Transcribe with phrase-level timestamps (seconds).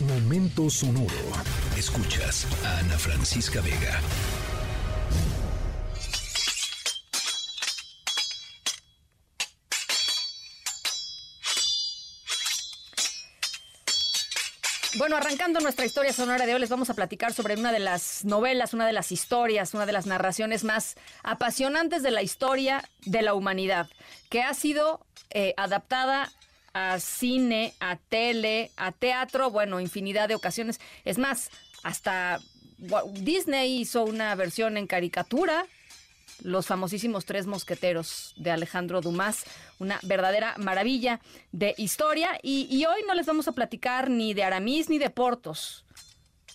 [0.00, 1.08] Momento sonoro.
[1.76, 4.00] Escuchas a Ana Francisca Vega.
[14.98, 18.24] Bueno, arrancando nuestra historia sonora de hoy, les vamos a platicar sobre una de las
[18.24, 20.94] novelas, una de las historias, una de las narraciones más
[21.24, 23.88] apasionantes de la historia de la humanidad,
[24.30, 26.30] que ha sido eh, adaptada
[26.78, 30.80] a cine, a tele, a teatro, bueno, infinidad de ocasiones.
[31.04, 31.50] Es más,
[31.82, 32.40] hasta
[33.14, 35.66] Disney hizo una versión en caricatura,
[36.42, 39.44] los famosísimos Tres Mosqueteros de Alejandro Dumas,
[39.80, 42.38] una verdadera maravilla de historia.
[42.42, 45.84] Y, hoy no les vamos a platicar ni de Aramis ni de Portos,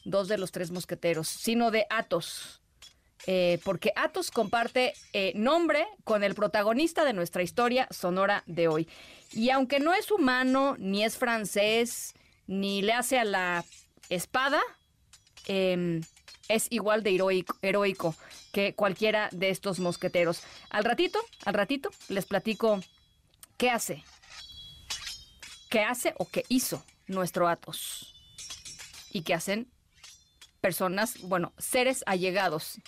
[0.05, 2.61] dos de los Tres Mosqueteros, sino de Athos.
[3.25, 8.87] Eh, porque Athos comparte eh, nombre con el protagonista de nuestra historia sonora de hoy.
[9.31, 12.13] Y aunque no es humano, ni es francés,
[12.47, 13.65] ni le hace a la
[14.09, 14.61] espada,
[15.47, 16.01] em,
[16.49, 18.15] es igual de heroico, heroico,
[18.51, 20.43] que cualquiera de estos mosqueteros.
[20.69, 22.81] Al ratito, al ratito, les platico
[23.57, 24.03] qué hace,
[25.69, 28.13] qué hace o qué hizo nuestro Athos
[29.11, 29.71] y qué hacen
[30.59, 32.79] personas, bueno, seres allegados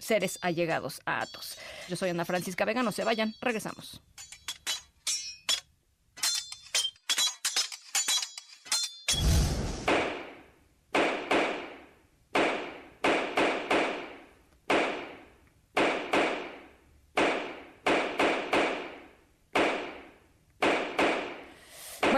[0.00, 1.56] seres allegados a Atos.
[1.88, 4.00] Yo soy Ana Francisca Vega, no se vayan, regresamos.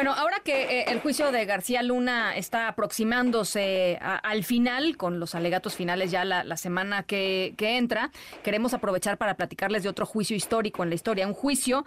[0.02, 5.36] Bueno, ahora que eh, el juicio de García Luna está aproximándose al final, con los
[5.36, 8.10] alegatos finales ya la, semana que, entra,
[8.42, 11.84] queremos aprovechar para platicarles de otro juicio histórico en la historia, un juicio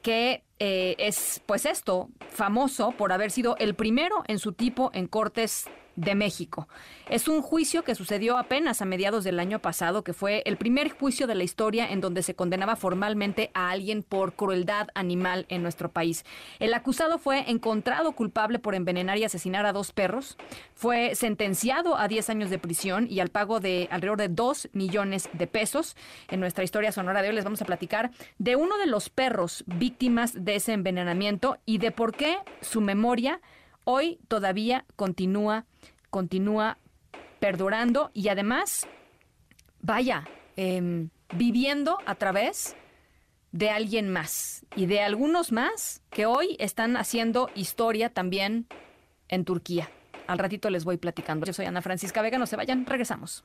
[0.00, 5.06] que eh, es, pues esto, famoso por haber sido el primero en su tipo en
[5.06, 5.66] cortes
[5.98, 6.68] de México.
[7.10, 10.90] Es un juicio que sucedió apenas a mediados del año pasado, que fue el primer
[10.90, 15.62] juicio de la historia en donde se condenaba formalmente a alguien por crueldad animal en
[15.62, 16.24] nuestro país.
[16.60, 20.36] El acusado fue encontrado culpable por envenenar y asesinar a dos perros,
[20.74, 25.28] fue sentenciado a 10 años de prisión y al pago de alrededor de 2 millones
[25.32, 25.96] de pesos.
[26.30, 29.64] En nuestra historia sonora de hoy les vamos a platicar de uno de los perros
[29.66, 33.40] víctimas de ese envenenamiento y de por qué su memoria
[33.90, 35.64] hoy todavía continúa,
[36.10, 36.76] continúa
[37.40, 38.86] perdurando y además,
[39.80, 42.76] vaya, em, viviendo a través
[43.50, 48.66] de alguien más y de algunos más que hoy están haciendo historia también
[49.26, 49.88] en Turquía.
[50.26, 51.46] Al ratito les voy platicando.
[51.46, 53.42] Yo soy Ana Francisca Vega, no se vayan, regresamos.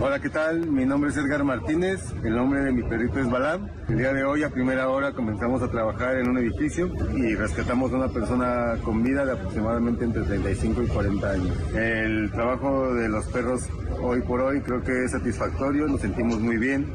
[0.00, 0.70] Hola, ¿qué tal?
[0.70, 3.68] Mi nombre es Edgar Martínez, el nombre de mi perrito es Balam.
[3.88, 7.92] El día de hoy a primera hora comenzamos a trabajar en un edificio y rescatamos
[7.92, 11.56] a una persona con vida de aproximadamente entre 35 y 40 años.
[11.74, 13.68] El trabajo de los perros
[14.00, 16.86] hoy por hoy creo que es satisfactorio, nos sentimos muy bien,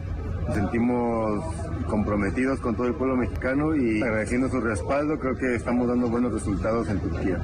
[0.48, 1.44] nos sentimos
[1.90, 6.32] comprometidos con todo el pueblo mexicano y agradeciendo su respaldo creo que estamos dando buenos
[6.32, 7.38] resultados en Turquía.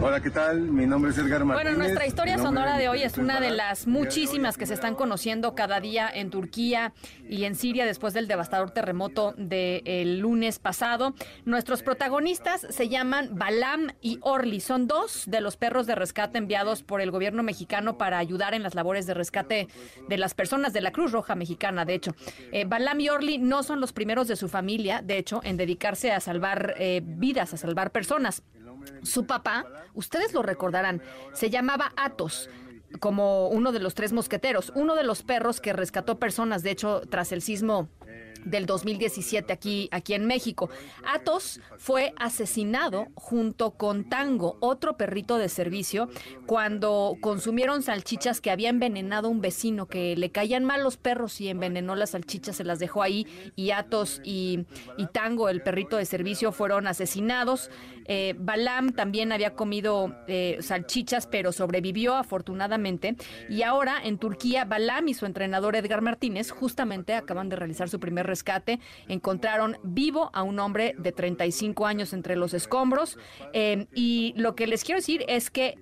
[0.00, 0.60] Hola, ¿qué tal?
[0.60, 1.72] Mi nombre es Edgar Martínez.
[1.72, 5.54] Bueno, nuestra historia sonora de hoy es una de las muchísimas que se están conociendo
[5.54, 6.92] cada día en Turquía
[7.28, 11.14] y en Siria después del devastador terremoto del lunes pasado.
[11.44, 14.60] Nuestros protagonistas se llaman Balam y Orly.
[14.60, 18.62] Son dos de los perros de rescate enviados por el gobierno mexicano para ayudar en
[18.62, 19.68] las labores de rescate
[20.08, 22.14] de las personas de la Cruz Roja Mexicana, de hecho.
[22.52, 26.12] Eh, Balam y Orly no son los primeros de su familia, de hecho, en dedicarse
[26.12, 28.42] a salvar eh, vidas, a salvar personas.
[29.02, 31.02] Su papá, ustedes lo recordarán,
[31.32, 32.48] se llamaba Atos
[33.00, 37.02] como uno de los tres mosqueteros, uno de los perros que rescató personas, de hecho,
[37.08, 37.88] tras el sismo
[38.44, 40.70] del 2017 aquí, aquí en México.
[41.06, 46.08] Atos fue asesinado junto con Tango, otro perrito de servicio,
[46.46, 51.48] cuando consumieron salchichas que había envenenado un vecino, que le caían mal los perros y
[51.48, 53.26] envenenó las salchichas, se las dejó ahí
[53.56, 54.66] y Atos y,
[55.12, 57.70] Tango, el perrito de servicio, fueron asesinados.
[58.06, 63.16] Eh, Balam también había comido eh, salchichas, pero sobrevivió afortunadamente.
[63.48, 68.00] Y ahora en Turquía, Balam y su entrenador Edgar Martínez justamente acaban de realizar su
[68.00, 68.80] primer rescate.
[69.08, 73.18] Encontraron vivo a un hombre de 35 años entre los escombros.
[73.52, 75.78] Eh, y lo que les quiero decir es que...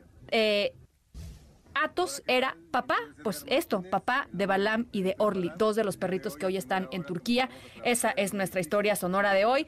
[1.75, 6.37] Atos era papá, pues esto, papá de Balam y de Orly, dos de los perritos
[6.37, 7.49] que hoy están en Turquía.
[7.85, 9.67] Esa es nuestra historia sonora de hoy.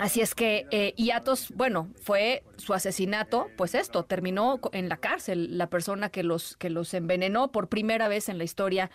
[0.00, 4.96] Así es que, eh, y Atos, bueno, fue su asesinato, pues esto, terminó en la
[4.96, 8.90] cárcel la persona que los, que los envenenó por primera vez en la historia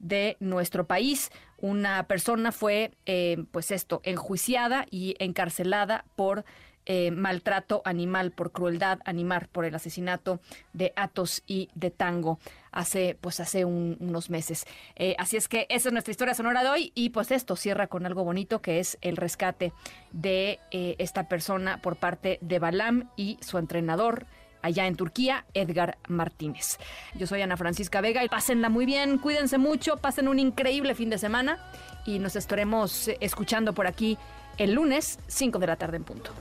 [0.00, 1.30] de nuestro país.
[1.56, 6.44] Una persona fue, eh, pues esto, enjuiciada y encarcelada por
[6.86, 10.40] eh, maltrato animal, por crueldad animal, por el asesinato
[10.72, 12.38] de Atos y de Tango
[12.72, 14.66] hace, pues hace unos meses.
[14.96, 17.86] Eh, así es que esa es nuestra historia sonora de hoy y pues esto cierra
[17.86, 19.72] con algo bonito que es el rescate
[20.12, 24.26] de eh, esta persona por parte de Balam y su entrenador
[24.62, 26.78] allá en Turquía, Edgar Martínez.
[27.14, 31.10] Yo soy Ana Francisca Vega y pásenla muy bien, cuídense mucho, pasen un increíble fin
[31.10, 31.58] de semana
[32.04, 34.18] y nos estaremos escuchando por aquí
[34.60, 36.32] el lunes, 5 de la tarde en punto.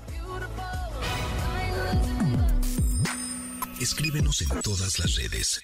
[3.80, 5.62] Escríbenos en todas las redes.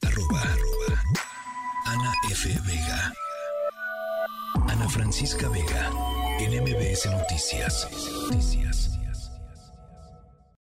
[0.00, 0.42] Arroba,
[1.84, 2.48] Ana F.
[2.66, 3.12] Vega.
[4.68, 5.90] Ana Francisca Vega.
[6.40, 7.86] En MBS Noticias.
[8.22, 8.95] Noticias.